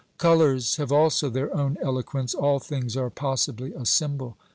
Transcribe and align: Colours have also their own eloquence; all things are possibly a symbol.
Colours 0.17 0.77
have 0.77 0.91
also 0.91 1.29
their 1.29 1.55
own 1.55 1.77
eloquence; 1.79 2.33
all 2.33 2.57
things 2.57 2.97
are 2.97 3.11
possibly 3.11 3.71
a 3.73 3.85
symbol. 3.85 4.35